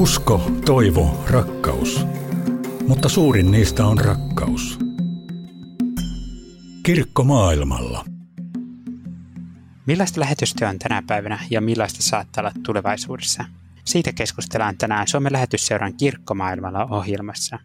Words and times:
Usko, 0.00 0.50
toivo, 0.64 1.24
rakkaus. 1.30 2.06
Mutta 2.88 3.08
suurin 3.08 3.50
niistä 3.50 3.86
on 3.86 3.98
rakkaus. 3.98 4.78
Kirkko 6.82 7.24
maailmalla. 7.24 8.04
Millaista 9.86 10.20
lähetystyö 10.20 10.68
on 10.68 10.78
tänä 10.78 11.02
päivänä 11.06 11.38
ja 11.50 11.60
millaista 11.60 12.02
saattaa 12.02 12.42
olla 12.42 12.52
tulevaisuudessa? 12.62 13.44
Siitä 13.84 14.12
keskustellaan 14.12 14.76
tänään 14.78 15.08
Suomen 15.08 15.32
lähetysseuran 15.32 15.94
Kirkkomaailmalla 15.94 16.84
ohjelmassa. 16.84 17.58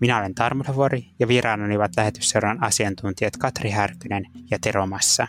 Minä 0.00 0.18
olen 0.18 0.34
Tarmo 0.34 0.64
Lavori 0.68 1.06
ja 1.18 1.28
vieraanani 1.28 1.76
ovat 1.76 1.92
lähetysseuran 1.96 2.64
asiantuntijat 2.64 3.36
Katri 3.36 3.70
Härkynen 3.70 4.26
ja 4.50 4.58
Tero 4.58 4.86
Massa. 4.86 5.28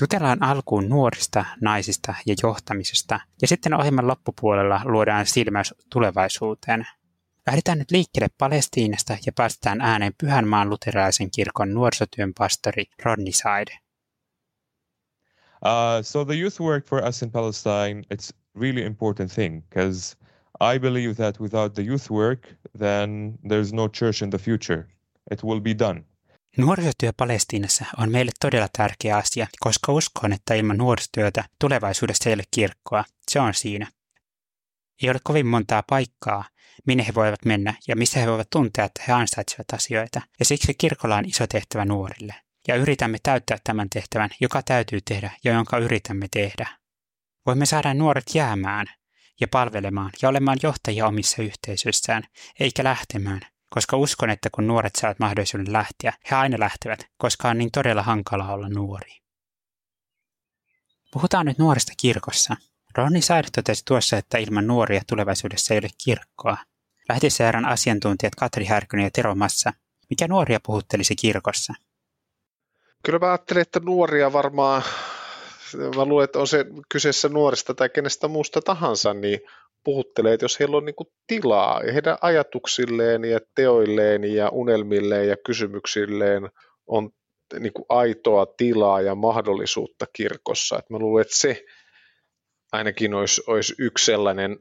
Jutellaan 0.00 0.42
alkuun 0.42 0.88
nuorista, 0.88 1.44
naisista 1.60 2.14
ja 2.26 2.34
johtamisesta, 2.42 3.20
ja 3.42 3.48
sitten 3.48 3.74
ohjelman 3.74 4.06
loppupuolella 4.06 4.80
luodaan 4.84 5.26
silmäys 5.26 5.74
tulevaisuuteen. 5.92 6.86
Lähdetään 7.46 7.78
nyt 7.78 7.90
liikkeelle 7.90 8.28
Palestiinasta 8.38 9.16
ja 9.26 9.32
päästään 9.36 9.80
ääneen 9.80 10.12
Pyhän 10.20 10.48
maan 10.48 10.70
luterilaisen 10.70 11.30
kirkon 11.30 11.74
nuorisotyön 11.74 12.32
pastori 12.38 12.84
Rodney 13.04 13.32
Side. 13.32 13.78
Uh, 15.64 16.02
so 16.02 16.24
the 16.24 16.34
youth 16.34 16.60
work 16.60 16.86
for 16.86 17.08
us 17.08 17.22
in 17.22 17.30
Palestine, 17.30 18.02
it's 18.14 18.34
really 18.60 18.82
important 18.82 19.32
thing 19.32 19.62
because 19.68 20.16
I 20.60 20.78
believe 20.78 21.14
that 21.14 21.40
without 21.40 21.74
the 21.74 21.82
youth 21.82 22.10
work, 22.10 22.48
then 22.78 23.38
there's 23.48 23.72
no 23.72 23.88
church 23.88 24.22
in 24.22 24.30
the 24.30 24.38
future. 24.38 24.86
It 25.30 25.42
will 25.42 25.60
be 25.60 25.74
done. 25.74 26.04
Nuorisotyö 26.56 27.12
Palestiinassa 27.16 27.84
on 27.98 28.10
meille 28.10 28.32
todella 28.40 28.68
tärkeä 28.72 29.16
asia, 29.16 29.46
koska 29.60 29.92
uskon, 29.92 30.32
että 30.32 30.54
ilman 30.54 30.76
nuorisotyötä 30.76 31.44
tulevaisuudessa 31.60 32.30
ei 32.30 32.34
ole 32.34 32.42
kirkkoa. 32.50 33.04
Se 33.30 33.40
on 33.40 33.54
siinä. 33.54 33.86
Ei 35.02 35.10
ole 35.10 35.18
kovin 35.24 35.46
montaa 35.46 35.82
paikkaa, 35.88 36.44
minne 36.86 37.06
he 37.06 37.14
voivat 37.14 37.44
mennä 37.44 37.74
ja 37.88 37.96
missä 37.96 38.20
he 38.20 38.26
voivat 38.26 38.50
tuntea, 38.50 38.84
että 38.84 39.02
he 39.08 39.12
ansaitsevat 39.12 39.72
asioita. 39.72 40.20
Ja 40.38 40.44
siksi 40.44 40.74
kirkolla 40.74 41.16
on 41.16 41.24
iso 41.24 41.46
tehtävä 41.46 41.84
nuorille. 41.84 42.34
Ja 42.68 42.76
yritämme 42.76 43.18
täyttää 43.22 43.58
tämän 43.64 43.90
tehtävän, 43.90 44.30
joka 44.40 44.62
täytyy 44.62 45.00
tehdä 45.00 45.30
ja 45.44 45.52
jonka 45.52 45.78
yritämme 45.78 46.26
tehdä. 46.30 46.68
Voimme 47.46 47.66
saada 47.66 47.94
nuoret 47.94 48.34
jäämään 48.34 48.86
ja 49.40 49.48
palvelemaan 49.48 50.10
ja 50.22 50.28
olemaan 50.28 50.58
johtajia 50.62 51.06
omissa 51.06 51.42
yhteisöissään, 51.42 52.22
eikä 52.60 52.84
lähtemään, 52.84 53.40
koska 53.70 53.96
uskon, 53.96 54.30
että 54.30 54.48
kun 54.52 54.66
nuoret 54.66 54.96
saavat 54.96 55.18
mahdollisuuden 55.18 55.72
lähteä, 55.72 56.12
he 56.30 56.36
aina 56.36 56.56
lähtevät, 56.60 57.06
koska 57.16 57.48
on 57.48 57.58
niin 57.58 57.70
todella 57.70 58.02
hankala 58.02 58.52
olla 58.52 58.68
nuori. 58.68 59.20
Puhutaan 61.12 61.46
nyt 61.46 61.58
nuorista 61.58 61.92
kirkossa. 61.96 62.56
Ronni 62.96 63.22
Said 63.22 63.44
totesi 63.54 63.82
tuossa, 63.84 64.16
että 64.16 64.38
ilman 64.38 64.66
nuoria 64.66 65.02
tulevaisuudessa 65.06 65.74
ei 65.74 65.78
ole 65.78 65.88
kirkkoa. 66.04 66.56
Lähtisääärän 67.08 67.64
asiantuntijat 67.64 68.34
Katri 68.34 68.64
Härkynen 68.64 69.04
ja 69.04 69.10
Tero 69.10 69.34
Massa. 69.34 69.72
Mikä 70.10 70.28
nuoria 70.28 70.60
puhuttelisi 70.66 71.16
kirkossa? 71.16 71.74
Kyllä 73.02 73.18
mä 73.18 73.26
ajattelen, 73.26 73.62
että 73.62 73.80
nuoria 73.80 74.32
varmaan, 74.32 74.82
mä 75.96 76.04
luulen, 76.04 76.24
että 76.24 76.38
on 76.38 76.48
se 76.48 76.64
kyseessä 76.88 77.28
nuorista 77.28 77.74
tai 77.74 77.88
kenestä 77.88 78.28
muusta 78.28 78.60
tahansa, 78.62 79.14
niin 79.14 79.40
puhuttelee, 79.84 80.34
että 80.34 80.44
jos 80.44 80.60
heillä 80.60 80.76
on 80.76 80.84
niin 80.84 80.94
kuin 80.94 81.08
tilaa 81.26 81.82
ja 81.82 81.92
heidän 81.92 82.18
ajatuksilleen 82.20 83.24
ja 83.24 83.38
teoilleen 83.54 84.24
ja 84.24 84.48
unelmilleen 84.48 85.28
ja 85.28 85.36
kysymyksilleen 85.46 86.50
on 86.86 87.10
niin 87.58 87.72
kuin 87.72 87.86
aitoa 87.88 88.46
tilaa 88.46 89.00
ja 89.00 89.14
mahdollisuutta 89.14 90.06
kirkossa. 90.12 90.78
Että 90.78 90.94
mä 90.94 90.98
luulen, 90.98 91.22
että 91.22 91.36
se 91.36 91.64
ainakin 92.72 93.14
olisi, 93.14 93.42
olisi 93.46 93.74
yksi 93.78 94.04
sellainen 94.04 94.58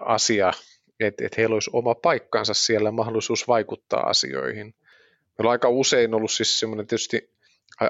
asia, 0.00 0.52
että, 1.00 1.24
että 1.26 1.40
heillä 1.40 1.54
olisi 1.54 1.70
oma 1.72 1.94
paikkansa 1.94 2.54
siellä, 2.54 2.90
mahdollisuus 2.90 3.48
vaikuttaa 3.48 4.00
asioihin. 4.00 4.74
Meillä 5.38 5.48
on 5.48 5.50
aika 5.50 5.68
usein 5.68 6.14
ollut 6.14 6.30
siis 6.30 6.60
semmoinen 6.60 6.86
tietysti 6.86 7.29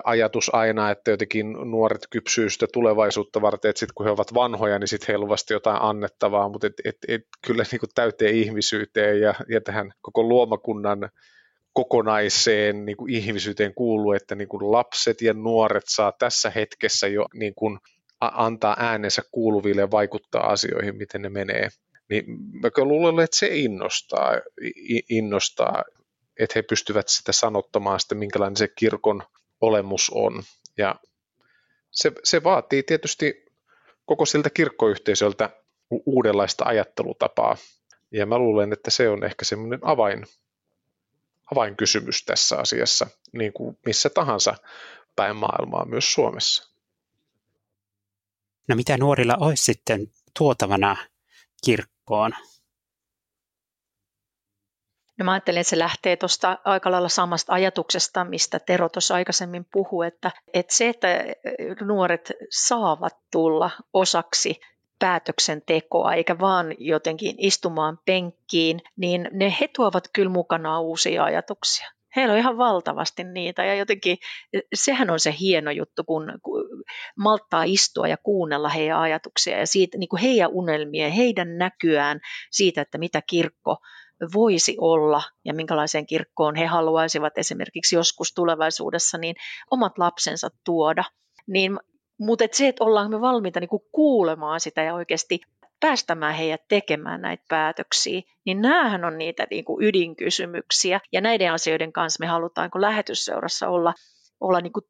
ajatus 0.04 0.54
aina, 0.54 0.90
että 0.90 1.10
jotenkin 1.10 1.52
nuoret 1.52 2.06
kypsyy 2.10 2.50
sitä 2.50 2.66
tulevaisuutta 2.72 3.42
varten, 3.42 3.68
että 3.68 3.80
sitten 3.80 3.94
kun 3.94 4.06
he 4.06 4.12
ovat 4.12 4.34
vanhoja, 4.34 4.78
niin 4.78 4.88
sitten 4.88 5.06
heillä 5.08 5.22
on 5.22 5.28
vasta 5.28 5.52
jotain 5.52 5.82
annettavaa, 5.82 6.48
mutta 6.48 6.66
et, 6.66 6.74
et, 6.84 6.96
et, 7.08 7.22
kyllä 7.46 7.64
niin 7.72 7.80
kuin 7.80 7.90
täyteen 7.94 8.34
ihmisyyteen 8.34 9.20
ja, 9.20 9.34
ja 9.48 9.60
tähän 9.60 9.92
koko 10.02 10.22
luomakunnan 10.22 11.10
kokonaiseen 11.72 12.84
niin 12.84 12.96
kuin 12.96 13.14
ihmisyyteen 13.14 13.74
kuuluu, 13.74 14.12
että 14.12 14.34
niin 14.34 14.48
kuin 14.48 14.72
lapset 14.72 15.22
ja 15.22 15.34
nuoret 15.34 15.84
saa 15.86 16.12
tässä 16.12 16.50
hetkessä 16.50 17.08
jo 17.08 17.26
niin 17.34 17.54
kuin 17.54 17.78
antaa 18.20 18.76
äänensä 18.78 19.22
kuuluville 19.30 19.80
ja 19.80 19.90
vaikuttaa 19.90 20.50
asioihin, 20.50 20.96
miten 20.96 21.22
ne 21.22 21.28
menee. 21.28 21.68
Niin 22.08 22.24
mä 22.62 22.70
luulen, 22.76 23.24
että 23.24 23.36
se 23.36 23.48
innostaa, 23.52 24.32
innostaa, 25.08 25.84
että 26.38 26.52
he 26.56 26.62
pystyvät 26.62 27.08
sitä 27.08 27.32
sanottamaan, 27.32 28.00
sitä, 28.00 28.14
minkälainen 28.14 28.56
se 28.56 28.68
kirkon 28.68 29.22
olemus 29.60 30.10
on. 30.14 30.42
Ja 30.76 30.94
se, 31.90 32.12
se 32.24 32.44
vaatii 32.44 32.82
tietysti 32.82 33.44
koko 34.06 34.26
siltä 34.26 34.50
kirkkoyhteisöltä 34.50 35.50
uudenlaista 36.06 36.64
ajattelutapaa. 36.64 37.56
Ja 38.10 38.26
mä 38.26 38.38
luulen, 38.38 38.72
että 38.72 38.90
se 38.90 39.08
on 39.08 39.24
ehkä 39.24 39.44
semmoinen 39.44 39.80
avain, 39.82 40.26
avainkysymys 41.52 42.24
tässä 42.24 42.56
asiassa, 42.56 43.06
niin 43.32 43.52
kuin 43.52 43.78
missä 43.86 44.10
tahansa 44.10 44.54
päin 45.16 45.36
maailmaa, 45.36 45.84
myös 45.84 46.12
Suomessa. 46.12 46.70
No 48.68 48.76
mitä 48.76 48.96
nuorilla 48.98 49.36
olisi 49.40 49.64
sitten 49.64 50.12
tuotavana 50.38 50.96
kirkkoon? 51.64 52.32
No 55.20 55.24
mä 55.24 55.32
ajattelen, 55.32 55.60
että 55.60 55.70
se 55.70 55.78
lähtee 55.78 56.16
tuosta 56.16 56.58
aika 56.64 56.90
lailla 56.90 57.08
samasta 57.08 57.52
ajatuksesta, 57.52 58.24
mistä 58.24 58.58
Tero 58.58 58.88
tuossa 58.88 59.14
aikaisemmin 59.14 59.66
puhui, 59.72 60.06
että, 60.06 60.30
että 60.54 60.74
se, 60.74 60.88
että 60.88 61.08
nuoret 61.84 62.32
saavat 62.50 63.16
tulla 63.32 63.70
osaksi 63.92 64.60
päätöksentekoa, 64.98 66.14
eikä 66.14 66.38
vaan 66.38 66.74
jotenkin 66.78 67.34
istumaan 67.38 67.98
penkkiin, 68.06 68.80
niin 68.96 69.28
ne 69.32 69.56
he 69.60 69.68
tuovat 69.76 70.04
kyllä 70.12 70.30
mukanaan 70.30 70.82
uusia 70.82 71.24
ajatuksia. 71.24 71.90
Heillä 72.16 72.32
on 72.32 72.38
ihan 72.38 72.58
valtavasti 72.58 73.24
niitä 73.24 73.64
ja 73.64 73.74
jotenkin 73.74 74.18
sehän 74.74 75.10
on 75.10 75.20
se 75.20 75.34
hieno 75.40 75.70
juttu, 75.70 76.04
kun, 76.04 76.32
kun 76.42 76.64
malttaa 77.16 77.62
istua 77.62 78.08
ja 78.08 78.16
kuunnella 78.16 78.68
heidän 78.68 78.98
ajatuksia 78.98 79.58
ja 79.58 79.66
siitä, 79.66 79.98
niin 79.98 80.08
kuin 80.08 80.22
heidän 80.22 80.50
unelmia, 80.50 81.10
heidän 81.10 81.58
näkyään 81.58 82.20
siitä, 82.50 82.80
että 82.80 82.98
mitä 82.98 83.22
kirkko 83.26 83.76
voisi 84.34 84.76
olla 84.80 85.22
ja 85.44 85.54
minkälaiseen 85.54 86.06
kirkkoon 86.06 86.56
he 86.56 86.66
haluaisivat 86.66 87.38
esimerkiksi 87.38 87.96
joskus 87.96 88.34
tulevaisuudessa 88.34 89.18
niin 89.18 89.36
omat 89.70 89.98
lapsensa 89.98 90.48
tuoda. 90.64 91.04
Niin, 91.46 91.78
mutta 92.18 92.44
et 92.44 92.54
se, 92.54 92.68
että 92.68 92.84
ollaan 92.84 93.10
me 93.10 93.20
valmiita 93.20 93.60
niin 93.60 93.68
kuin 93.68 93.82
kuulemaan 93.92 94.60
sitä 94.60 94.82
ja 94.82 94.94
oikeasti 94.94 95.40
päästämään 95.80 96.34
heidät 96.34 96.68
tekemään 96.68 97.22
näitä 97.22 97.44
päätöksiä, 97.48 98.22
niin 98.46 98.60
näähän 98.62 99.04
on 99.04 99.18
niitä 99.18 99.46
niin 99.50 99.64
kuin 99.64 99.84
ydinkysymyksiä. 99.84 101.00
Ja 101.12 101.20
näiden 101.20 101.52
asioiden 101.52 101.92
kanssa 101.92 102.24
me 102.24 102.26
halutaan 102.26 102.70
kun 102.70 102.80
lähetysseurassa 102.80 103.68
olla, 103.68 103.94
olla 104.40 104.60
niin 104.60 104.72
kuin 104.72 104.84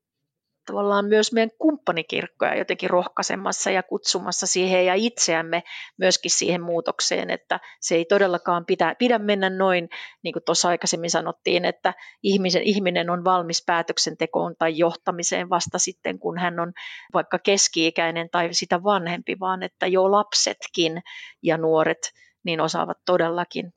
tavallaan 0.70 1.04
myös 1.04 1.32
meidän 1.32 1.50
kumppanikirkkoja 1.58 2.58
jotenkin 2.58 2.90
rohkaisemassa 2.90 3.70
ja 3.70 3.82
kutsumassa 3.82 4.46
siihen 4.46 4.86
ja 4.86 4.94
itseämme 4.94 5.62
myöskin 5.98 6.30
siihen 6.30 6.62
muutokseen, 6.62 7.30
että 7.30 7.60
se 7.80 7.94
ei 7.94 8.04
todellakaan 8.04 8.64
pidä, 8.66 8.94
pidä 8.98 9.18
mennä 9.18 9.50
noin, 9.50 9.88
niin 10.22 10.32
kuin 10.32 10.42
tuossa 10.46 10.68
aikaisemmin 10.68 11.10
sanottiin, 11.10 11.64
että 11.64 11.94
ihmisen, 12.22 12.62
ihminen 12.62 13.10
on 13.10 13.24
valmis 13.24 13.64
päätöksentekoon 13.66 14.54
tai 14.58 14.78
johtamiseen 14.78 15.50
vasta 15.50 15.78
sitten, 15.78 16.18
kun 16.18 16.38
hän 16.38 16.60
on 16.60 16.72
vaikka 17.14 17.38
keski-ikäinen 17.38 18.30
tai 18.30 18.48
sitä 18.52 18.82
vanhempi, 18.82 19.36
vaan 19.40 19.62
että 19.62 19.86
jo 19.86 20.10
lapsetkin 20.10 21.02
ja 21.42 21.58
nuoret 21.58 22.12
niin 22.44 22.60
osaavat 22.60 22.98
todellakin 23.06 23.72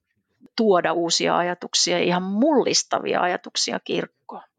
tuoda 0.58 0.94
uusia 0.94 1.38
ajatuksia, 1.38 2.00
ihan 2.00 2.24
mullistavia 2.24 3.22
ajatuksia 3.22 3.80
kirkkoon. 3.80 4.53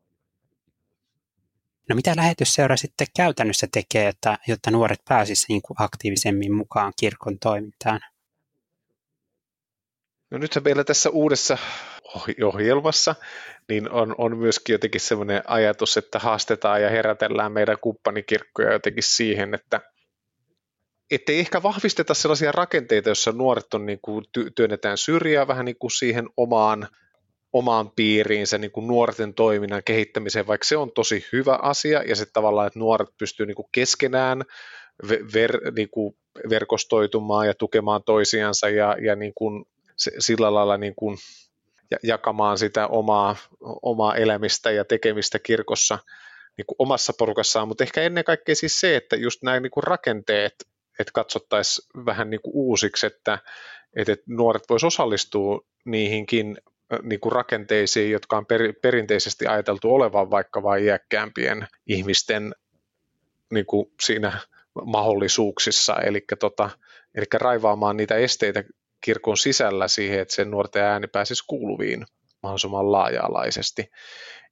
No 1.88 1.96
mitä 1.96 2.16
lähetysseura 2.16 2.76
sitten 2.76 3.06
käytännössä 3.16 3.66
tekee, 3.72 4.08
että, 4.08 4.38
jotta 4.46 4.70
nuoret 4.70 5.00
pääsisivät 5.08 5.48
niin 5.48 5.62
aktiivisemmin 5.78 6.52
mukaan 6.52 6.92
kirkon 7.00 7.38
toimintaan? 7.38 8.00
No 10.30 10.38
nythän 10.38 10.64
meillä 10.64 10.84
tässä 10.84 11.10
uudessa 11.10 11.58
ohjelmassa 12.42 13.14
niin 13.68 13.90
on, 13.90 14.14
on 14.18 14.38
myöskin 14.38 14.74
jotenkin 14.74 15.00
sellainen 15.00 15.42
ajatus, 15.46 15.96
että 15.96 16.18
haastetaan 16.18 16.82
ja 16.82 16.90
herätellään 16.90 17.52
meidän 17.52 17.76
kumppanikirkkoja 17.80 18.72
jotenkin 18.72 19.02
siihen, 19.02 19.54
että 19.54 19.80
ei 21.10 21.40
ehkä 21.40 21.62
vahvisteta 21.62 22.14
sellaisia 22.14 22.52
rakenteita, 22.52 23.08
joissa 23.08 23.32
nuoret 23.32 23.74
on 23.74 23.86
niin 23.86 23.98
kuin 24.02 24.24
työnnetään 24.56 24.98
syrjää 24.98 25.48
vähän 25.48 25.64
niin 25.64 25.78
kuin 25.78 25.90
siihen 25.90 26.28
omaan 26.36 26.88
omaan 27.54 27.90
piiriinsä 27.90 28.58
niin 28.58 28.70
kuin 28.70 28.86
nuorten 28.86 29.34
toiminnan 29.34 29.82
kehittämiseen, 29.84 30.46
vaikka 30.46 30.64
se 30.64 30.76
on 30.76 30.92
tosi 30.92 31.26
hyvä 31.32 31.58
asia 31.62 32.02
ja 32.02 32.16
se 32.16 32.26
tavallaan, 32.32 32.66
että 32.66 32.78
nuoret 32.78 33.08
pystyy 33.18 33.46
niin 33.46 33.54
kuin 33.54 33.68
keskenään 33.72 34.42
ver, 35.34 35.72
niin 35.76 35.90
kuin 35.90 36.16
verkostoitumaan 36.50 37.46
ja 37.46 37.54
tukemaan 37.54 38.02
toisiansa 38.04 38.68
ja, 38.68 38.96
ja 39.02 39.16
niin 39.16 39.32
kuin 39.34 39.64
sillä 40.18 40.54
lailla 40.54 40.76
niin 40.76 40.94
kuin 40.94 41.16
jakamaan 42.02 42.58
sitä 42.58 42.86
omaa, 42.86 43.36
omaa 43.82 44.16
elämistä 44.16 44.70
ja 44.70 44.84
tekemistä 44.84 45.38
kirkossa 45.38 45.98
niin 46.56 46.66
kuin 46.66 46.76
omassa 46.78 47.12
porukassaan, 47.18 47.68
mutta 47.68 47.84
ehkä 47.84 48.02
ennen 48.02 48.24
kaikkea 48.24 48.54
siis 48.54 48.80
se, 48.80 48.96
että 48.96 49.16
just 49.16 49.42
näin 49.42 49.62
niin 49.62 49.70
kuin 49.70 49.84
rakenteet, 49.84 50.54
että 50.98 51.10
katsottaisiin 51.14 52.06
vähän 52.06 52.30
niin 52.30 52.40
kuin 52.42 52.54
uusiksi, 52.54 53.06
että, 53.06 53.38
että 53.96 54.16
nuoret 54.26 54.62
voisivat 54.68 54.92
osallistua 54.92 55.60
niihinkin 55.84 56.58
niin 57.02 57.20
kuin 57.20 57.32
rakenteisiin, 57.32 58.10
jotka 58.10 58.36
on 58.36 58.46
per, 58.46 58.60
perinteisesti 58.82 59.46
ajateltu 59.46 59.94
olevan 59.94 60.30
vaikka 60.30 60.62
vain 60.62 60.84
iäkkäämpien 60.84 61.66
ihmisten 61.86 62.54
niin 63.52 63.66
kuin 63.66 63.92
siinä 64.00 64.40
mahdollisuuksissa, 64.84 65.96
eli, 65.96 66.24
tota, 66.40 66.70
eli 67.14 67.26
raivaamaan 67.34 67.96
niitä 67.96 68.14
esteitä 68.14 68.64
kirkon 69.00 69.36
sisällä 69.36 69.88
siihen, 69.88 70.20
että 70.20 70.34
sen 70.34 70.50
nuorten 70.50 70.82
ääni 70.82 71.06
pääsisi 71.06 71.44
kuuluviin 71.46 72.04
mahdollisimman 72.42 72.92
laaja-alaisesti. 72.92 73.90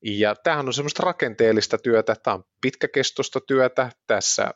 Ja 0.03 0.35
tämähän 0.35 0.67
on 0.67 0.75
semmoista 0.75 1.03
rakenteellista 1.03 1.79
työtä, 1.79 2.17
tämä 2.23 2.35
on 2.35 2.45
pitkäkestoista 2.61 3.41
työtä, 3.47 3.91
tässä 4.07 4.51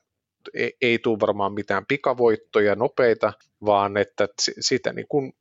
ei, 0.54 0.76
ei 0.80 0.98
tule 0.98 1.20
varmaan 1.20 1.52
mitään 1.52 1.86
pikavoittoja 1.86 2.74
nopeita, 2.74 3.32
vaan 3.64 3.96
että 3.96 4.28
sitä 4.60 4.92
niin 4.92 5.08
kuin 5.08 5.32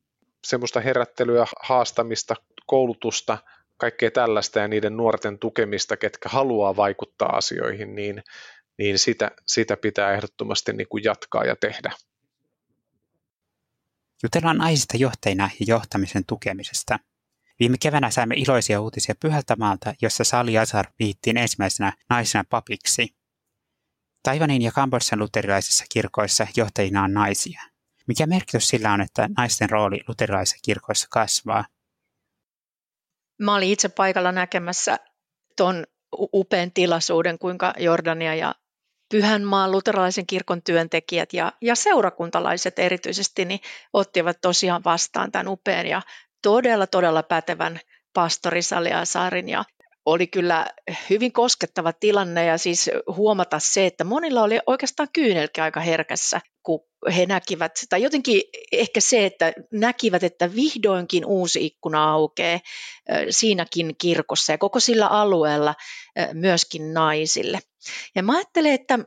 semmoista 0.46 0.80
herättelyä, 0.80 1.46
haastamista, 1.62 2.36
koulutusta, 2.66 3.38
kaikkea 3.78 4.12
tällaista 4.12 4.60
ja 4.60 4.68
niiden 4.68 4.98
nuorten 4.98 5.40
tukemista, 5.40 5.98
ketkä 5.98 6.30
haluaa 6.30 6.76
vaikuttaa 6.76 7.38
asioihin, 7.38 7.96
niin, 7.96 8.24
niin 8.78 9.00
sitä, 9.00 9.32
sitä 9.48 9.78
pitää 9.78 10.14
ehdottomasti 10.14 10.74
niin 10.74 10.88
kuin 10.90 11.04
jatkaa 11.04 11.46
ja 11.46 11.56
tehdä. 11.56 11.92
Jutellaan 14.24 14.58
naisista 14.58 14.98
johtajina 14.98 15.50
ja 15.60 15.66
johtamisen 15.68 16.26
tukemisesta. 16.26 17.00
Viime 17.60 17.78
keväänä 17.82 18.12
saimme 18.12 18.36
iloisia 18.38 18.82
uutisia 18.82 19.16
Pyhältämaalta, 19.20 19.94
jossa 20.02 20.24
Sali 20.24 20.58
Azar 20.58 20.86
viittiin 21.00 21.38
ensimmäisenä 21.38 21.94
naisena 22.10 22.44
papiksi. 22.50 23.16
Taivanin 24.24 24.62
ja 24.62 24.72
Kambodsan 24.72 25.20
luterilaisissa 25.20 25.86
kirkoissa 25.92 26.48
johtajina 26.58 27.04
on 27.04 27.14
naisia. 27.14 27.62
Mikä 28.08 28.28
merkitys 28.28 28.68
sillä 28.68 28.94
on, 28.94 29.02
että 29.02 29.30
naisten 29.38 29.70
rooli 29.70 30.00
luterilaisissa 30.08 30.58
kirkoissa 30.66 31.08
kasvaa? 31.12 31.66
Mä 33.42 33.56
olin 33.56 33.70
itse 33.70 33.90
paikalla 33.90 34.32
näkemässä 34.32 35.00
tuon 35.58 35.84
upean 36.34 36.72
tilaisuuden, 36.72 37.40
kuinka 37.40 37.74
Jordania 37.80 38.36
ja 38.36 38.56
Pyhänmaan 39.12 39.72
luterilaisen 39.72 40.26
kirkon 40.28 40.62
työntekijät 40.64 41.34
ja, 41.34 41.52
ja 41.62 41.76
seurakuntalaiset 41.76 42.80
erityisesti 42.80 43.46
niin 43.46 43.60
ottivat 43.94 44.38
tosiaan 44.42 44.84
vastaan 44.84 45.32
tämän 45.32 45.48
upean 45.48 45.88
ja 45.88 46.02
todella, 46.42 46.88
todella 46.88 47.24
pätevän 47.24 47.80
pastori 48.14 48.62
Saarin 49.04 49.50
ja 49.50 49.66
oli 50.06 50.28
kyllä 50.28 50.68
hyvin 51.10 51.32
koskettava 51.32 51.94
tilanne 51.94 52.46
ja 52.46 52.58
siis 52.58 52.90
huomata 53.08 53.60
se, 53.60 53.86
että 53.86 54.04
monilla 54.04 54.44
oli 54.44 54.60
oikeastaan 54.68 55.10
kyynelkin 55.14 55.64
aika 55.64 55.80
herkässä, 55.80 56.42
kun 56.64 56.80
he 57.16 57.26
näkivät, 57.26 57.72
tai 57.90 58.02
jotenkin 58.02 58.42
ehkä 58.72 59.02
se, 59.02 59.26
että 59.26 59.54
näkivät, 59.72 60.24
että 60.24 60.56
vihdoinkin 60.56 61.26
uusi 61.26 61.66
ikkuna 61.66 62.12
aukeaa 62.12 62.60
siinäkin 63.30 63.96
kirkossa 63.98 64.52
ja 64.52 64.58
koko 64.58 64.80
sillä 64.80 65.08
alueella 65.08 65.76
myöskin 66.34 66.94
naisille. 66.94 67.60
Ja 68.16 68.24
mä 68.24 68.36
ajattelen, 68.36 68.74
että 68.74 69.00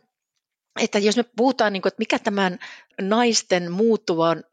että 0.81 0.99
jos 0.99 1.17
me 1.17 1.25
puhutaan, 1.37 1.73
niin 1.73 1.89
että 1.89 1.99
mikä 1.99 2.19
tämän 2.19 2.59
naisten 3.00 3.73
muuttuvan 3.73 4.45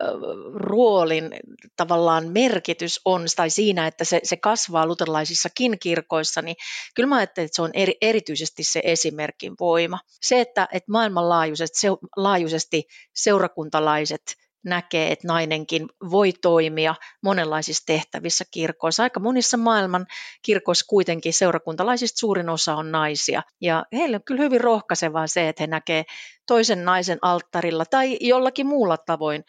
roolin 0.53 1.29
tavallaan 1.75 2.27
merkitys 2.27 3.01
on, 3.05 3.25
tai 3.35 3.49
siinä, 3.49 3.87
että 3.87 4.03
se, 4.03 4.19
se 4.23 4.37
kasvaa 4.37 4.85
luterilaisissakin 4.85 5.79
kirkoissa, 5.79 6.41
niin 6.41 6.55
kyllä 6.95 7.09
mä 7.09 7.15
ajattelen, 7.15 7.45
että 7.45 7.55
se 7.55 7.61
on 7.61 7.71
eri, 7.73 7.93
erityisesti 8.01 8.63
se 8.63 8.81
esimerkin 8.83 9.53
voima. 9.59 9.99
Se, 10.21 10.41
että, 10.41 10.67
että 10.71 10.91
maailmanlaajuisesti 10.91 11.79
se, 11.79 11.87
laajuisesti 12.15 12.83
seurakuntalaiset 13.15 14.44
näkee, 14.65 15.11
että 15.11 15.27
nainenkin 15.27 15.87
voi 16.11 16.33
toimia 16.41 16.95
monenlaisissa 17.21 17.83
tehtävissä 17.85 18.45
kirkoissa. 18.51 19.03
Aika 19.03 19.19
monissa 19.19 19.57
maailman 19.57 20.05
kirkoissa 20.41 20.85
kuitenkin 20.89 21.33
seurakuntalaisista 21.33 22.19
suurin 22.19 22.49
osa 22.49 22.75
on 22.75 22.91
naisia. 22.91 23.43
Ja 23.61 23.85
heille 23.93 24.15
on 24.15 24.23
kyllä 24.23 24.41
hyvin 24.41 24.61
rohkaisevaa 24.61 25.27
se, 25.27 25.49
että 25.49 25.63
he 25.63 25.67
näkee 25.67 26.05
toisen 26.47 26.85
naisen 26.85 27.19
alttarilla 27.21 27.85
tai 27.85 28.17
jollakin 28.21 28.67
muulla 28.67 28.97
tavoin 28.97 29.43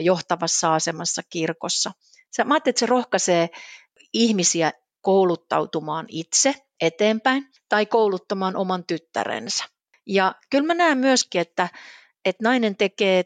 johtavassa 0.00 0.74
asemassa 0.74 1.22
kirkossa. 1.30 1.92
Mä 2.44 2.54
ajattelin, 2.54 2.72
että 2.72 2.80
se 2.80 2.86
rohkaisee 2.86 3.48
ihmisiä 4.12 4.72
kouluttautumaan 5.00 6.06
itse 6.08 6.54
eteenpäin 6.80 7.48
tai 7.68 7.86
kouluttamaan 7.86 8.56
oman 8.56 8.84
tyttärensä. 8.84 9.64
Ja 10.06 10.34
kyllä 10.50 10.66
mä 10.66 10.74
näen 10.74 10.98
myöskin, 10.98 11.40
että, 11.40 11.68
että 12.24 12.44
nainen 12.44 12.76
tekee 12.76 13.24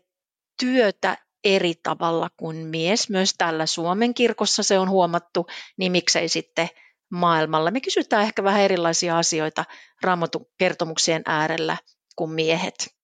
työtä 0.60 1.16
eri 1.44 1.74
tavalla 1.82 2.30
kuin 2.36 2.56
mies. 2.56 3.10
Myös 3.10 3.34
täällä 3.38 3.66
Suomen 3.66 4.14
kirkossa 4.14 4.62
se 4.62 4.78
on 4.78 4.90
huomattu, 4.90 5.46
niin 5.76 5.92
miksei 5.92 6.28
sitten 6.28 6.68
maailmalla. 7.10 7.70
Me 7.70 7.80
kysytään 7.80 8.22
ehkä 8.22 8.44
vähän 8.44 8.60
erilaisia 8.60 9.18
asioita 9.18 9.64
raamatun 10.02 10.46
kertomuksien 10.58 11.22
äärellä 11.26 11.76
kuin 12.16 12.30
miehet. 12.30 13.00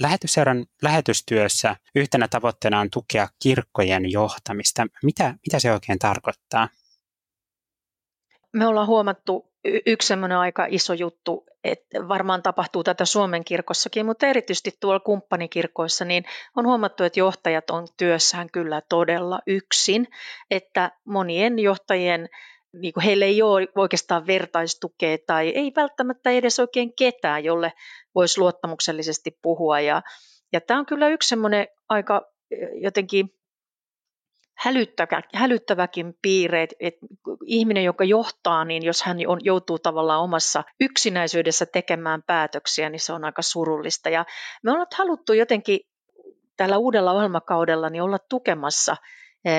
Lähetysseuran 0.00 0.66
lähetystyössä 0.82 1.76
yhtenä 1.94 2.28
tavoitteena 2.28 2.80
on 2.80 2.90
tukea 2.90 3.28
kirkkojen 3.42 4.10
johtamista. 4.10 4.86
Mitä, 5.02 5.34
mitä 5.46 5.58
se 5.58 5.72
oikein 5.72 5.98
tarkoittaa? 5.98 6.68
Me 8.52 8.66
ollaan 8.66 8.86
huomattu 8.86 9.53
yksi 9.86 10.08
semmoinen 10.08 10.38
aika 10.38 10.66
iso 10.70 10.92
juttu, 10.92 11.46
että 11.64 12.08
varmaan 12.08 12.42
tapahtuu 12.42 12.84
tätä 12.84 13.04
Suomen 13.04 13.44
kirkossakin, 13.44 14.06
mutta 14.06 14.26
erityisesti 14.26 14.72
tuolla 14.80 15.00
kumppanikirkoissa, 15.00 16.04
niin 16.04 16.24
on 16.56 16.66
huomattu, 16.66 17.04
että 17.04 17.20
johtajat 17.20 17.70
on 17.70 17.86
työssään 17.96 18.48
kyllä 18.52 18.82
todella 18.88 19.40
yksin, 19.46 20.08
että 20.50 20.90
monien 21.04 21.58
johtajien 21.58 22.28
niin 22.72 22.92
kuin 22.92 23.04
heille 23.04 23.24
ei 23.24 23.42
ole 23.42 23.68
oikeastaan 23.76 24.26
vertaistukea 24.26 25.18
tai 25.26 25.48
ei 25.48 25.72
välttämättä 25.76 26.30
edes 26.30 26.60
oikein 26.60 26.92
ketään, 26.96 27.44
jolle 27.44 27.72
voisi 28.14 28.40
luottamuksellisesti 28.40 29.38
puhua. 29.42 29.80
Ja, 29.80 30.02
ja 30.52 30.60
tämä 30.60 30.80
on 30.80 30.86
kyllä 30.86 31.08
yksi 31.08 31.28
semmoinen 31.28 31.66
aika 31.88 32.22
jotenkin 32.74 33.30
hälyttävä, 34.54 35.20
hälyttäväkin 35.34 36.18
piirre, 36.22 36.62
että 36.80 37.06
ihminen, 37.46 37.84
joka 37.84 38.04
johtaa, 38.04 38.64
niin 38.64 38.84
jos 38.84 39.02
hän 39.02 39.16
on, 39.26 39.38
joutuu 39.42 39.78
tavallaan 39.78 40.22
omassa 40.22 40.64
yksinäisyydessä 40.80 41.66
tekemään 41.66 42.22
päätöksiä, 42.22 42.90
niin 42.90 43.00
se 43.00 43.12
on 43.12 43.24
aika 43.24 43.42
surullista. 43.42 44.08
Ja 44.08 44.24
me 44.62 44.70
ollaan 44.70 44.86
haluttu 44.98 45.32
jotenkin 45.32 45.80
tällä 46.56 46.78
uudella 46.78 47.12
ohjelmakaudella 47.12 47.90
niin 47.90 48.02
olla 48.02 48.18
tukemassa 48.18 48.96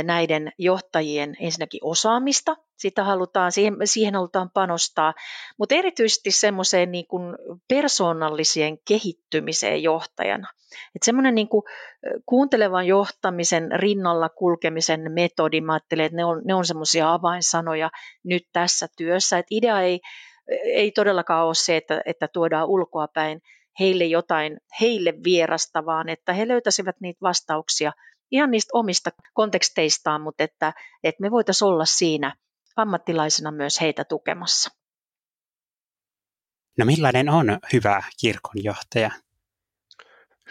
näiden 0.04 0.52
johtajien 0.58 1.36
ensinnäkin 1.40 1.80
osaamista, 1.84 2.56
sitä 2.78 3.04
halutaan, 3.04 3.52
siihen, 3.52 3.76
siihen 3.84 4.16
halutaan 4.16 4.50
panostaa, 4.54 5.14
mutta 5.58 5.76
erityisesti 5.76 6.32
semmoiseen 6.32 6.92
niin 6.92 7.08
kuin 7.08 7.36
persoonalliseen 7.68 8.78
kehittymiseen 8.88 9.84
johtajana. 9.84 10.48
Että 10.96 11.06
semmoinen 11.06 11.36
niin 11.36 11.50
kuin 11.50 11.64
kuuntelevan 12.26 12.88
johtamisen 12.88 13.72
rinnalla 13.72 14.30
kulkemisen 14.30 15.12
metodi, 15.12 15.62
mä 15.62 15.74
ajattelen, 15.74 16.06
että 16.06 16.16
ne 16.16 16.26
on, 16.26 16.42
ne 16.46 16.54
on 16.54 16.66
semmoisia 16.66 17.14
avainsanoja 17.14 17.90
nyt 18.24 18.44
tässä 18.54 18.88
työssä. 18.98 19.38
Että 19.38 19.56
idea 19.56 19.82
ei, 19.82 20.00
ei 20.64 20.92
todellakaan 20.92 21.46
ole 21.46 21.56
se, 21.56 21.78
että, 21.78 22.02
että 22.06 22.28
tuodaan 22.28 22.68
ulkoapäin 22.68 23.42
heille 23.80 24.06
jotain 24.06 24.58
heille 24.82 25.14
vierasta, 25.24 25.86
vaan 25.86 26.10
että 26.10 26.34
he 26.34 26.48
löytäisivät 26.48 26.96
niitä 27.00 27.20
vastauksia 27.22 27.92
ihan 28.32 28.52
niistä 28.52 28.70
omista 28.74 29.12
konteksteistaan, 29.34 30.22
mutta 30.22 30.44
että, 30.44 30.74
että 31.04 31.22
me 31.22 31.32
voitaisiin 31.32 31.68
olla 31.68 31.86
siinä 31.86 32.36
ammattilaisena 32.76 33.52
myös 33.52 33.82
heitä 33.82 34.04
tukemassa. 34.04 34.70
No 36.78 36.86
millainen 36.86 37.30
on 37.30 37.60
hyvä 37.74 38.04
kirkonjohtaja? 38.22 39.12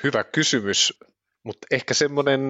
Hyvä 0.05 0.25
kysymys, 0.25 0.99
mutta 1.43 1.67
ehkä 1.71 1.95
semmoinen, 1.95 2.41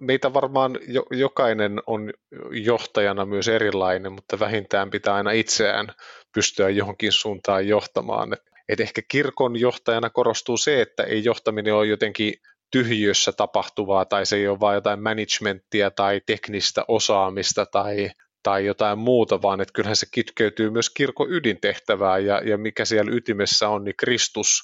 meitä 0.00 0.32
varmaan 0.34 0.78
jo, 0.88 1.06
jokainen 1.10 1.82
on 1.86 2.12
johtajana 2.50 3.24
myös 3.24 3.48
erilainen, 3.48 4.12
mutta 4.12 4.38
vähintään 4.38 4.90
pitää 4.90 5.14
aina 5.14 5.30
itseään 5.30 5.88
pystyä 6.34 6.68
johonkin 6.68 7.12
suuntaan 7.12 7.68
johtamaan. 7.68 8.32
Et, 8.32 8.42
et 8.68 8.80
ehkä 8.80 9.02
kirkon 9.08 9.60
johtajana 9.60 10.10
korostuu 10.10 10.56
se, 10.56 10.80
että 10.80 11.02
ei 11.02 11.24
johtaminen 11.24 11.74
ole 11.74 11.86
jotenkin 11.86 12.34
tyhjössä 12.70 13.32
tapahtuvaa 13.32 14.04
tai 14.04 14.26
se 14.26 14.36
ei 14.36 14.48
ole 14.48 14.60
vain 14.60 14.74
jotain 14.74 15.02
managementtia 15.02 15.90
tai 15.90 16.20
teknistä 16.26 16.84
osaamista 16.88 17.66
tai, 17.66 18.10
tai 18.42 18.66
jotain 18.66 18.98
muuta, 18.98 19.42
vaan 19.42 19.60
että 19.60 19.72
kyllähän 19.72 19.96
se 19.96 20.06
kitkeytyy 20.10 20.70
myös 20.70 20.90
kirkon 20.90 21.32
ydintehtävään 21.32 22.26
ja, 22.26 22.40
ja 22.44 22.58
mikä 22.58 22.84
siellä 22.84 23.12
ytimessä 23.14 23.68
on, 23.68 23.84
niin 23.84 23.96
Kristus 23.98 24.62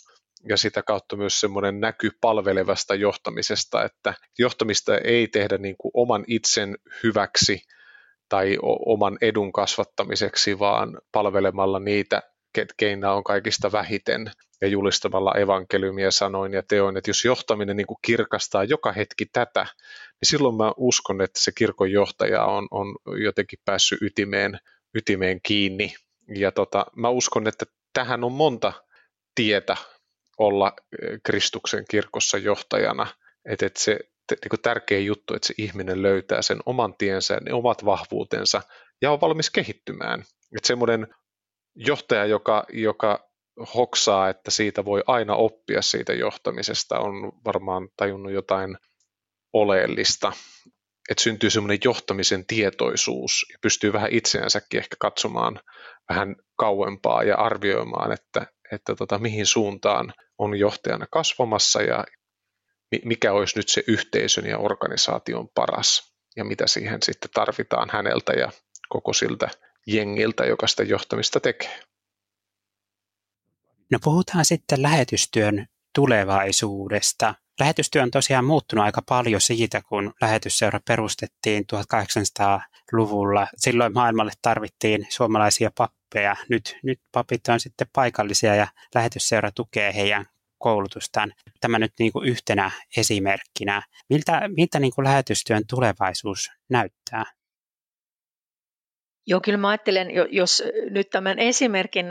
ja 0.48 0.56
sitä 0.56 0.82
kautta 0.82 1.16
myös 1.16 1.40
semmoinen 1.40 1.80
näky 1.80 2.10
palvelevasta 2.20 2.94
johtamisesta, 2.94 3.84
että 3.84 4.14
johtamista 4.38 4.98
ei 4.98 5.28
tehdä 5.28 5.58
niin 5.58 5.76
kuin 5.78 5.90
oman 5.94 6.24
itsen 6.26 6.76
hyväksi 7.02 7.62
tai 8.28 8.56
oman 8.86 9.18
edun 9.20 9.52
kasvattamiseksi, 9.52 10.58
vaan 10.58 10.98
palvelemalla 11.12 11.80
niitä, 11.80 12.22
keillä 12.76 13.12
on 13.12 13.24
kaikista 13.24 13.72
vähiten 13.72 14.30
ja 14.60 14.68
julistamalla 14.68 15.32
evankeliumia 15.32 16.10
sanoin 16.10 16.52
ja 16.52 16.62
teoin, 16.62 16.96
että 16.96 17.10
jos 17.10 17.24
johtaminen 17.24 17.76
niin 17.76 17.86
kuin 17.86 17.98
kirkastaa 18.02 18.64
joka 18.64 18.92
hetki 18.92 19.26
tätä, 19.26 19.62
niin 19.62 20.28
silloin 20.28 20.54
mä 20.54 20.72
uskon, 20.76 21.20
että 21.20 21.40
se 21.40 21.52
kirkon 21.52 21.92
johtaja 21.92 22.44
on, 22.44 22.68
on 22.70 22.94
jotenkin 23.22 23.58
päässyt 23.64 24.02
ytimeen, 24.02 24.58
ytimeen 24.94 25.40
kiinni. 25.42 25.94
Ja 26.36 26.52
tota, 26.52 26.86
mä 26.96 27.08
uskon, 27.08 27.48
että 27.48 27.66
tähän 27.92 28.24
on 28.24 28.32
monta 28.32 28.72
tietä 29.34 29.76
olla 30.38 30.72
eh, 31.02 31.18
Kristuksen 31.24 31.84
kirkossa 31.90 32.38
johtajana, 32.38 33.06
että, 33.44 33.66
että 33.66 33.80
se 33.80 33.98
niin 34.30 34.50
kuin 34.50 34.62
tärkeä 34.62 34.98
juttu, 34.98 35.34
että 35.34 35.46
se 35.46 35.54
ihminen 35.58 36.02
löytää 36.02 36.42
sen 36.42 36.58
oman 36.66 36.94
tiensä, 36.98 37.40
ne 37.40 37.52
omat 37.52 37.84
vahvuutensa 37.84 38.62
ja 39.02 39.12
on 39.12 39.20
valmis 39.20 39.50
kehittymään. 39.50 40.20
Että 40.56 40.66
semmoinen 40.66 41.06
johtaja, 41.74 42.24
joka, 42.24 42.64
joka 42.72 43.25
hoksaa, 43.74 44.28
että 44.28 44.50
siitä 44.50 44.84
voi 44.84 45.02
aina 45.06 45.34
oppia 45.34 45.82
siitä 45.82 46.12
johtamisesta, 46.12 46.98
on 46.98 47.32
varmaan 47.44 47.88
tajunnut 47.96 48.32
jotain 48.32 48.76
oleellista. 49.52 50.32
Että 51.10 51.22
syntyy 51.22 51.50
semmoinen 51.50 51.78
johtamisen 51.84 52.46
tietoisuus 52.46 53.46
ja 53.52 53.58
pystyy 53.62 53.92
vähän 53.92 54.12
itseänsäkin 54.12 54.78
ehkä 54.78 54.96
katsomaan 55.00 55.60
vähän 56.08 56.36
kauempaa 56.56 57.22
ja 57.22 57.36
arvioimaan, 57.36 58.12
että, 58.12 58.46
että 58.72 58.94
tota, 58.94 59.18
mihin 59.18 59.46
suuntaan 59.46 60.12
on 60.38 60.58
johtajana 60.58 61.06
kasvamassa 61.10 61.82
ja 61.82 62.04
mikä 63.04 63.32
olisi 63.32 63.58
nyt 63.58 63.68
se 63.68 63.84
yhteisön 63.88 64.46
ja 64.46 64.58
organisaation 64.58 65.48
paras 65.54 66.16
ja 66.36 66.44
mitä 66.44 66.66
siihen 66.66 67.02
sitten 67.02 67.30
tarvitaan 67.34 67.88
häneltä 67.92 68.32
ja 68.32 68.50
koko 68.88 69.12
siltä 69.12 69.48
jengiltä, 69.86 70.44
joka 70.44 70.66
sitä 70.66 70.82
johtamista 70.82 71.40
tekee. 71.40 71.80
No 73.92 73.98
puhutaan 74.04 74.44
sitten 74.44 74.82
lähetystyön 74.82 75.66
tulevaisuudesta. 75.94 77.34
Lähetystyö 77.60 78.02
on 78.02 78.10
tosiaan 78.10 78.44
muuttunut 78.44 78.84
aika 78.84 79.02
paljon 79.08 79.40
siitä, 79.40 79.82
kun 79.88 80.14
lähetysseura 80.20 80.80
perustettiin 80.88 81.64
1800-luvulla. 81.72 83.46
Silloin 83.56 83.94
maailmalle 83.94 84.32
tarvittiin 84.42 85.06
suomalaisia 85.08 85.70
pappeja. 85.78 86.36
Nyt, 86.48 86.78
nyt 86.82 87.00
papit 87.12 87.48
on 87.48 87.60
sitten 87.60 87.86
paikallisia 87.92 88.54
ja 88.54 88.66
lähetysseura 88.94 89.50
tukee 89.50 89.94
heidän 89.94 90.26
koulutustaan. 90.58 91.32
Tämä 91.60 91.78
nyt 91.78 91.92
niin 91.98 92.12
kuin 92.12 92.28
yhtenä 92.28 92.70
esimerkkinä. 92.96 93.82
Miltä, 94.08 94.40
miltä 94.56 94.80
niin 94.80 94.92
kuin 94.94 95.04
lähetystyön 95.04 95.62
tulevaisuus 95.70 96.50
näyttää? 96.70 97.24
Joo, 99.26 99.40
kyllä 99.40 99.58
mä 99.58 99.68
ajattelen, 99.68 100.08
jos 100.30 100.62
nyt 100.90 101.10
tämän 101.10 101.38
esimerkin 101.38 102.06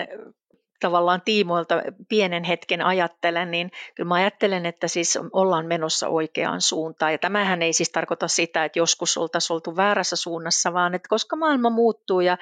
tavallaan 0.80 1.22
tiimoilta 1.26 1.82
pienen 2.10 2.44
hetken 2.44 2.82
ajattelen, 2.82 3.52
niin 3.52 3.72
kyllä 3.96 4.08
mä 4.08 4.16
ajattelen, 4.16 4.66
että 4.66 4.88
siis 4.88 5.20
ollaan 5.34 5.66
menossa 5.66 6.08
oikeaan 6.08 6.62
suuntaan. 6.62 7.12
Ja 7.12 7.18
tämähän 7.18 7.62
ei 7.62 7.74
siis 7.74 7.92
tarkoita 7.92 8.28
sitä, 8.28 8.66
että 8.66 8.80
joskus 8.80 9.18
oltaisiin 9.18 9.56
oltu 9.56 9.76
väärässä 9.76 10.16
suunnassa, 10.16 10.74
vaan 10.74 10.96
että 10.96 11.10
koska 11.10 11.36
maailma 11.36 11.70
muuttuu 11.70 12.20
ja 12.20 12.38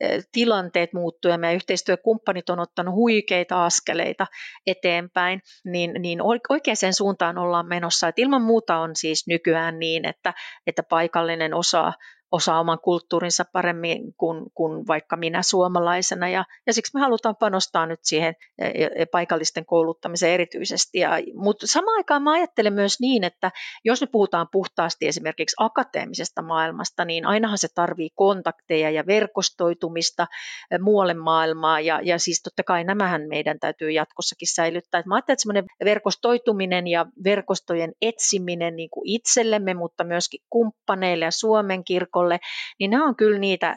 e, 0.00 0.18
tilanteet 0.32 0.92
muuttuu 0.92 1.30
ja 1.30 1.38
meidän 1.38 1.56
yhteistyökumppanit 1.56 2.50
on 2.50 2.60
ottanut 2.60 2.94
huikeita 2.94 3.64
askeleita 3.64 4.26
eteenpäin, 4.66 5.42
niin, 5.64 5.92
niin 5.98 6.22
oikeaan 6.22 6.94
suuntaan 6.96 7.38
ollaan 7.38 7.66
menossa. 7.66 8.08
Että 8.08 8.22
ilman 8.22 8.42
muuta 8.42 8.78
on 8.78 8.96
siis 8.96 9.26
nykyään 9.26 9.78
niin, 9.78 10.08
että, 10.08 10.34
että 10.66 10.82
paikallinen 10.82 11.54
osaa 11.54 11.92
osaa 12.32 12.60
oman 12.60 12.78
kulttuurinsa 12.80 13.44
paremmin 13.52 14.14
kuin, 14.16 14.44
kuin 14.54 14.86
vaikka 14.86 15.16
minä 15.16 15.42
suomalaisena. 15.42 16.28
Ja, 16.28 16.44
ja 16.66 16.72
siksi 16.72 16.94
me 16.94 17.00
halutaan 17.00 17.36
panostaa 17.36 17.86
nyt 17.86 18.00
siihen 18.02 18.34
e, 18.58 18.66
e, 18.96 19.06
paikallisten 19.06 19.66
kouluttamiseen 19.66 20.32
erityisesti. 20.32 20.98
Ja, 20.98 21.10
mutta 21.34 21.66
samaan 21.66 21.96
aikaan 21.96 22.22
mä 22.22 22.32
ajattelen 22.32 22.72
myös 22.72 23.00
niin, 23.00 23.24
että 23.24 23.50
jos 23.84 24.00
me 24.00 24.06
puhutaan 24.06 24.48
puhtaasti 24.52 25.08
esimerkiksi 25.08 25.56
akateemisesta 25.58 26.42
maailmasta, 26.42 27.04
niin 27.04 27.26
ainahan 27.26 27.58
se 27.58 27.68
tarvii 27.74 28.10
kontakteja 28.14 28.90
ja 28.90 29.06
verkostoitumista 29.06 30.26
e, 30.70 30.78
muualle 30.78 31.14
maailmaan. 31.14 31.84
Ja, 31.84 32.00
ja 32.02 32.18
siis 32.18 32.42
totta 32.42 32.62
kai 32.62 32.84
nämähän 32.84 33.28
meidän 33.28 33.60
täytyy 33.60 33.90
jatkossakin 33.90 34.54
säilyttää. 34.54 34.98
Että 34.98 35.08
mä 35.08 35.14
ajattelen, 35.14 35.34
että 35.34 35.42
semmoinen 35.42 35.64
verkostoituminen 35.84 36.86
ja 36.86 37.06
verkostojen 37.24 37.92
etsiminen 38.02 38.76
niin 38.76 38.90
kuin 38.90 39.08
itsellemme, 39.08 39.74
mutta 39.74 40.04
myöskin 40.04 40.40
kumppaneille 40.50 41.24
ja 41.24 41.30
Suomen 41.30 41.84
kirkolle, 41.84 42.17
viikolle, 42.18 42.38
niin 42.78 42.90
nämä 42.90 43.04
on 43.04 43.16
kyllä 43.16 43.38
niitä 43.38 43.76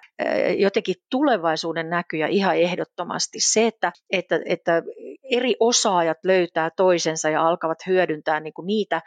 jotenkin 0.57 0.95
tulevaisuuden 1.11 1.89
näkyjä 1.89 2.27
ihan 2.27 2.57
ehdottomasti. 2.57 3.37
Se, 3.41 3.67
että, 3.67 3.91
että, 4.11 4.39
että 4.45 4.83
eri 5.31 5.55
osaajat 5.59 6.17
löytää 6.23 6.69
toisensa 6.77 7.29
ja 7.29 7.47
alkavat 7.47 7.77
hyödyntää 7.87 8.39
niin 8.39 8.53
kuin 8.53 8.67
niitä 8.67 9.01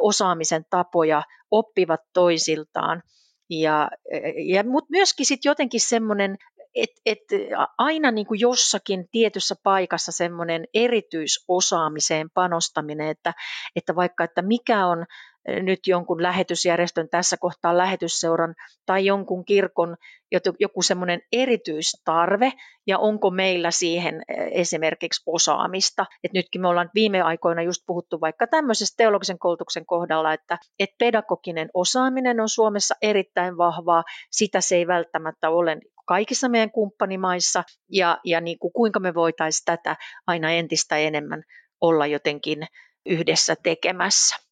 osaamisen 0.00 0.64
tapoja, 0.70 1.22
oppivat 1.50 2.00
toisiltaan. 2.14 3.02
Ja, 3.50 3.90
ja, 4.46 4.64
mutta 4.64 4.88
myöskin 4.90 5.26
sitten 5.26 5.50
jotenkin 5.50 5.80
semmoinen 5.80 6.36
että 6.74 7.00
et 7.06 7.18
aina 7.78 8.10
niin 8.10 8.26
kuin 8.26 8.40
jossakin 8.40 9.08
tietyssä 9.10 9.54
paikassa 9.62 10.12
semmoinen 10.12 10.64
erityisosaamiseen 10.74 12.30
panostaminen, 12.34 13.08
että, 13.08 13.32
että 13.76 13.94
vaikka 13.94 14.24
että 14.24 14.42
mikä 14.42 14.86
on 14.86 15.06
nyt 15.62 15.80
jonkun 15.86 16.22
lähetysjärjestön, 16.22 17.08
tässä 17.08 17.36
kohtaa 17.36 17.78
lähetysseuran 17.78 18.54
tai 18.86 19.06
jonkun 19.06 19.44
kirkon 19.44 19.96
joku 20.58 20.82
semmoinen 20.82 21.20
erityistarve 21.32 22.52
ja 22.86 22.98
onko 22.98 23.30
meillä 23.30 23.70
siihen 23.70 24.22
e, 24.28 24.34
esimerkiksi 24.50 25.22
osaamista. 25.26 26.06
Et 26.24 26.32
nytkin 26.32 26.60
me 26.60 26.68
ollaan 26.68 26.90
viime 26.94 27.22
aikoina 27.22 27.62
just 27.62 27.82
puhuttu 27.86 28.20
vaikka 28.20 28.46
tämmöisestä 28.46 28.94
teologisen 28.96 29.38
koulutuksen 29.38 29.86
kohdalla, 29.86 30.32
että 30.32 30.58
et 30.78 30.90
pedagoginen 30.98 31.68
osaaminen 31.74 32.40
on 32.40 32.48
Suomessa 32.48 32.94
erittäin 33.02 33.56
vahvaa, 33.56 34.04
sitä 34.30 34.60
se 34.60 34.76
ei 34.76 34.86
välttämättä 34.86 35.50
ole 35.50 35.78
kaikissa 36.06 36.48
meidän 36.48 36.70
kumppanimaissa 36.70 37.64
ja, 37.92 38.18
ja 38.24 38.40
niin 38.40 38.58
kuin 38.58 38.72
kuinka 38.72 39.00
me 39.00 39.14
voitaisiin 39.14 39.64
tätä 39.64 39.96
aina 40.26 40.50
entistä 40.50 40.96
enemmän 40.96 41.42
olla 41.80 42.06
jotenkin 42.06 42.66
yhdessä 43.06 43.56
tekemässä. 43.62 44.47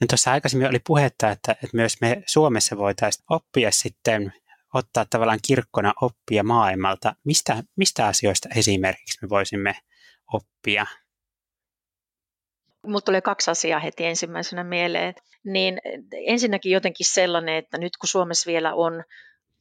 No 0.00 0.06
tuossa 0.08 0.32
aikaisemmin 0.32 0.68
oli 0.68 0.80
puhetta, 0.86 1.30
että, 1.30 1.52
että 1.52 1.76
myös 1.76 2.00
me 2.00 2.22
Suomessa 2.26 2.76
voitaisiin 2.76 3.24
oppia 3.30 3.70
sitten, 3.70 4.32
ottaa 4.74 5.06
tavallaan 5.10 5.38
kirkkona 5.46 5.94
oppia 6.00 6.42
maailmalta. 6.42 7.14
Mistä, 7.24 7.62
mistä 7.76 8.06
asioista 8.06 8.48
esimerkiksi 8.56 9.18
me 9.22 9.28
voisimme 9.28 9.74
oppia? 10.32 10.86
Mulla 12.86 13.00
tulee 13.00 13.20
kaksi 13.20 13.50
asiaa 13.50 13.80
heti 13.80 14.04
ensimmäisenä 14.04 14.64
mieleen. 14.64 15.14
Niin 15.44 15.80
ensinnäkin 16.26 16.72
jotenkin 16.72 17.06
sellainen, 17.06 17.54
että 17.54 17.78
nyt 17.78 17.96
kun 17.96 18.08
Suomessa 18.08 18.50
vielä 18.50 18.74
on 18.74 19.04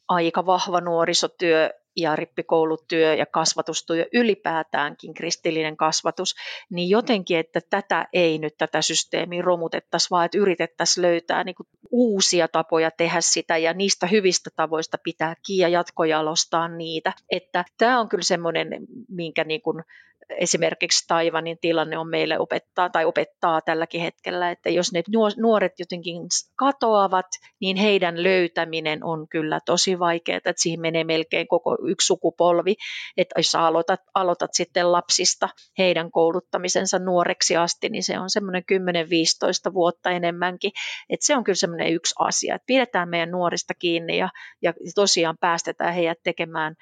aika 0.08 0.46
vahva 0.46 0.82
nuorisotyö 0.82 1.70
ja 1.96 2.16
rippikoulutyö 2.16 3.14
ja 3.14 3.26
kasvatustyö 3.26 4.06
ylipäätäänkin 4.14 5.14
kristillinen 5.14 5.78
kasvatus, 5.78 6.36
niin 6.70 6.90
jotenkin, 6.90 7.38
että 7.38 7.60
tätä 7.70 8.08
ei 8.14 8.38
nyt 8.38 8.58
tätä 8.58 8.82
systeemiä 8.82 9.42
romutettaisi, 9.42 10.10
vaan 10.12 10.26
että 10.26 10.38
yritettäisiin 10.38 11.02
löytää 11.02 11.44
niin 11.44 11.56
kuin 11.56 11.68
uusia 11.92 12.48
tapoja 12.48 12.92
tehdä 12.92 13.22
sitä 13.22 13.58
ja 13.58 13.74
niistä 13.74 14.08
hyvistä 14.08 14.50
tavoista 14.56 14.98
pitää 15.04 15.36
kiinni 15.46 15.62
ja 15.62 15.68
jatkojalostaa 15.68 16.68
niitä. 16.68 17.14
Että 17.30 17.66
tämä 17.78 18.00
on 18.00 18.10
kyllä 18.10 18.24
semmoinen, 18.24 18.68
minkä 19.10 19.44
niin 19.44 19.62
kuin 19.62 19.84
esimerkiksi 20.30 21.08
Taivanin 21.08 21.58
tilanne 21.62 21.98
on 21.98 22.10
meille 22.10 22.40
opettaa 22.40 22.90
tai 22.90 23.06
opettaa 23.06 23.62
tälläkin 23.62 24.02
hetkellä, 24.02 24.52
että 24.52 24.70
jos 24.70 24.94
ne 24.94 25.04
nuoret 25.38 25.80
jotenkin 25.80 26.22
katoavat, 26.56 27.26
niin 27.62 27.78
heidän 27.78 28.24
löytäminen 28.24 29.04
on 29.04 29.28
kyllä 29.28 29.60
tosi 29.66 30.00
vaikeaa, 30.00 30.38
että 30.38 30.54
siihen 30.56 30.82
menee 30.82 31.04
melkein 31.04 31.48
koko 31.48 31.78
yksi 31.88 32.06
sukupolvi, 32.06 32.76
että 33.18 33.40
jos 33.40 33.56
aloitat, 33.56 34.00
aloitat 34.16 34.54
sitten 34.54 34.92
lapsista 34.92 35.50
heidän 35.78 36.12
kouluttamisensa 36.12 37.00
nuoreksi 37.00 37.58
asti, 37.58 37.90
niin 37.90 38.04
se 38.04 38.20
on 38.20 38.30
semmoinen 38.30 38.64
10-15 39.70 39.74
vuotta 39.74 40.10
enemmänkin, 40.10 40.72
että 41.10 41.26
se 41.26 41.36
on 41.36 41.44
kyllä 41.44 41.56
semmoinen 41.56 41.94
yksi 41.94 42.16
asia, 42.20 42.56
että 42.56 42.66
pidetään 42.66 43.10
meidän 43.10 43.32
nuorista 43.32 43.74
kiinni 43.74 44.18
ja, 44.18 44.30
ja 44.62 44.74
tosiaan 44.96 45.38
päästetään 45.40 45.94
heidät 45.94 46.20
tekemään 46.24 46.76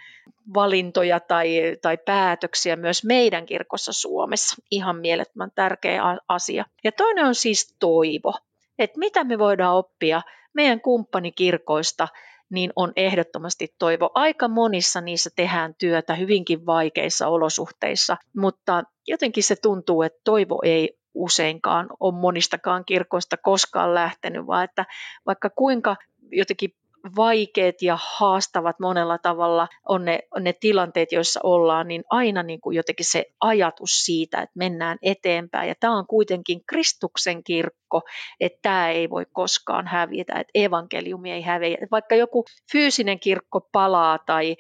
valintoja 0.53 1.19
tai, 1.19 1.77
tai 1.81 1.98
päätöksiä 1.98 2.75
myös 2.75 3.03
meidän 3.03 3.45
kirkossa 3.45 3.93
Suomessa. 3.93 4.55
Ihan 4.71 4.95
mielettömän 4.95 5.51
tärkeä 5.55 6.03
asia. 6.27 6.65
Ja 6.83 6.91
toinen 6.91 7.25
on 7.25 7.36
siis 7.36 7.75
toivo, 7.79 8.33
että 8.79 9.00
mitä 9.00 9.24
me 9.24 9.39
voidaan 9.39 9.75
oppia 9.75 10.21
meidän 10.53 10.81
kumppanikirkoista 10.81 12.07
niin 12.50 12.74
on 12.75 12.93
ehdottomasti 12.95 13.75
toivo. 13.79 14.12
Aika 14.13 14.48
monissa 14.48 15.01
niissä 15.01 15.29
tehdään 15.36 15.75
työtä 15.75 16.15
hyvinkin 16.15 16.65
vaikeissa 16.65 17.27
olosuhteissa, 17.27 18.17
mutta 18.38 18.83
jotenkin 19.07 19.43
se 19.43 19.55
tuntuu, 19.55 20.01
että 20.01 20.21
toivo 20.24 20.62
ei 20.63 20.98
useinkaan 21.13 21.88
ole 22.00 22.13
monistakaan 22.13 22.86
kirkoista 22.86 23.38
koskaan 23.38 23.93
lähtenyt, 23.93 24.48
vaan 24.48 24.63
että 24.63 24.86
vaikka 25.25 25.50
kuinka 25.50 25.95
jotenkin 26.31 26.75
vaikeat 27.15 27.81
ja 27.81 27.98
haastavat 28.01 28.79
monella 28.79 29.17
tavalla 29.17 29.67
on 29.88 30.05
ne, 30.05 30.20
on 30.36 30.43
ne 30.43 30.53
tilanteet, 30.53 31.12
joissa 31.12 31.39
ollaan, 31.43 31.88
niin 31.88 32.03
aina 32.10 32.43
niin 32.43 32.62
kuin 32.62 32.75
jotenkin 32.75 33.05
se 33.05 33.25
ajatus 33.41 34.05
siitä, 34.05 34.41
että 34.41 34.53
mennään 34.58 34.98
eteenpäin. 35.01 35.70
Ja 35.70 35.75
tämä 35.79 35.98
on 35.98 36.08
kuitenkin 36.08 36.62
Kristuksen 36.65 37.43
kirkko, 37.43 38.01
että 38.39 38.60
tämä 38.62 38.89
ei 38.89 39.10
voi 39.10 39.25
koskaan 39.31 39.88
hävitä, 39.88 40.34
että 40.34 40.51
evankeliumi 40.53 41.31
ei 41.31 41.41
häviä. 41.41 41.77
Vaikka 41.91 42.15
joku 42.15 42.46
fyysinen 42.72 43.20
kirkko 43.20 43.62
palaa 43.72 44.20
tai, 44.20 44.55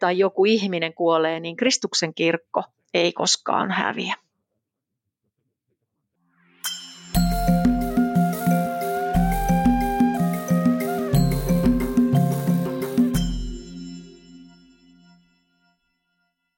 tai 0.00 0.18
joku 0.18 0.44
ihminen 0.44 0.94
kuolee, 0.94 1.40
niin 1.40 1.56
Kristuksen 1.56 2.14
kirkko 2.14 2.62
ei 2.94 3.12
koskaan 3.12 3.70
häviä. 3.70 4.14